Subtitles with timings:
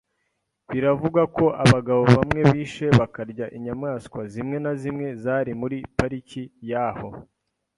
[0.71, 7.09] Biravugwa ko abagabo bamwe bishe bakarya inyamaswa zimwe na zimwe zari muri pariki yaho.